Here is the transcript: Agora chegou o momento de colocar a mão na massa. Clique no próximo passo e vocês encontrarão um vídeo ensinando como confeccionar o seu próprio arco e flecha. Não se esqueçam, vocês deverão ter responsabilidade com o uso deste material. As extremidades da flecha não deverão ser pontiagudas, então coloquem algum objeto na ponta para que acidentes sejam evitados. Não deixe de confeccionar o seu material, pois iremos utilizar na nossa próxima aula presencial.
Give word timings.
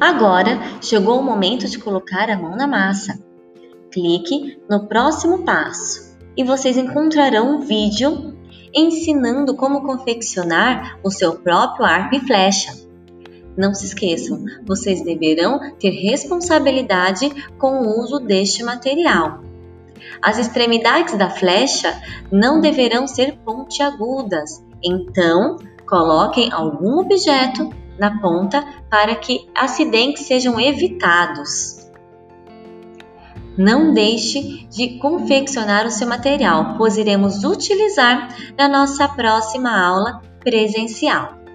Agora 0.00 0.60
chegou 0.82 1.18
o 1.18 1.22
momento 1.22 1.66
de 1.66 1.78
colocar 1.78 2.28
a 2.28 2.36
mão 2.36 2.54
na 2.54 2.66
massa. 2.66 3.18
Clique 3.90 4.60
no 4.68 4.86
próximo 4.86 5.42
passo 5.42 6.14
e 6.36 6.44
vocês 6.44 6.76
encontrarão 6.76 7.56
um 7.56 7.60
vídeo 7.60 8.36
ensinando 8.74 9.56
como 9.56 9.82
confeccionar 9.82 10.98
o 11.02 11.10
seu 11.10 11.36
próprio 11.36 11.86
arco 11.86 12.14
e 12.14 12.20
flecha. 12.20 12.74
Não 13.56 13.72
se 13.72 13.86
esqueçam, 13.86 14.44
vocês 14.66 15.02
deverão 15.02 15.58
ter 15.78 15.90
responsabilidade 15.90 17.30
com 17.56 17.80
o 17.80 18.00
uso 18.02 18.18
deste 18.20 18.62
material. 18.62 19.40
As 20.20 20.38
extremidades 20.38 21.16
da 21.16 21.30
flecha 21.30 21.98
não 22.30 22.60
deverão 22.60 23.06
ser 23.06 23.38
pontiagudas, 23.38 24.62
então 24.84 25.56
coloquem 25.88 26.52
algum 26.52 26.98
objeto 26.98 27.70
na 27.98 28.20
ponta 28.20 28.64
para 28.90 29.14
que 29.14 29.48
acidentes 29.54 30.26
sejam 30.26 30.60
evitados. 30.60 31.86
Não 33.56 33.94
deixe 33.94 34.66
de 34.68 34.98
confeccionar 34.98 35.86
o 35.86 35.90
seu 35.90 36.06
material, 36.06 36.74
pois 36.76 36.98
iremos 36.98 37.42
utilizar 37.42 38.28
na 38.56 38.68
nossa 38.68 39.08
próxima 39.08 39.70
aula 39.70 40.20
presencial. 40.40 41.45